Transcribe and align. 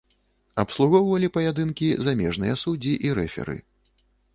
Абслугоўвалі 0.63 1.29
паядынкі 1.37 1.93
замежныя 2.09 2.59
суддзі 2.67 2.93
і 3.09 3.17
рэферы. 3.23 3.57